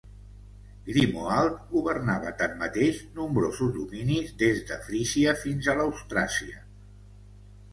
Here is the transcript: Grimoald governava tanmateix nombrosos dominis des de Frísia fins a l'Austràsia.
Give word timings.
Grimoald 0.91 1.59
governava 1.73 2.31
tanmateix 2.39 3.01
nombrosos 3.19 3.71
dominis 3.75 4.33
des 4.43 4.65
de 4.71 4.79
Frísia 4.87 5.37
fins 5.43 5.71
a 5.71 5.77
l'Austràsia. 5.83 6.67